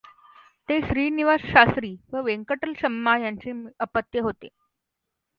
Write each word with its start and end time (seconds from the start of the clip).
ते 0.69 0.79
श्रीनिवास 0.81 1.41
शास्त्री 1.41 1.95
व 2.13 2.21
वेंकटलक्षम्मा 2.21 3.17
यांचे 3.17 3.51
अपत्य 3.79 4.19
होते. 4.19 4.47